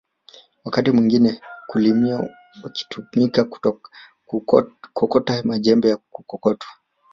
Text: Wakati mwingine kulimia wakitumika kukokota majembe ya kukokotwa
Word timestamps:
Wakati 0.65 0.91
mwingine 0.91 1.41
kulimia 1.67 2.29
wakitumika 2.63 3.43
kukokota 3.43 5.43
majembe 5.43 5.89
ya 5.89 5.97
kukokotwa 5.97 6.67